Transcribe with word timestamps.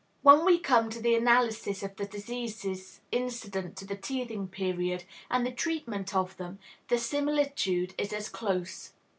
When 0.23 0.45
we 0.45 0.57
come 0.57 0.89
to 0.89 0.99
the 0.99 1.13
analysis 1.13 1.83
of 1.83 1.95
the 1.95 2.07
diseases 2.07 3.01
incident 3.11 3.75
to 3.77 3.85
the 3.85 3.95
teething 3.95 4.47
period, 4.47 5.03
and 5.29 5.45
the 5.45 5.51
treatment 5.51 6.15
of 6.15 6.37
them, 6.37 6.57
the 6.87 6.97
similitude 6.97 7.93
is 7.99 8.11
as 8.11 8.27
close. 8.27 8.93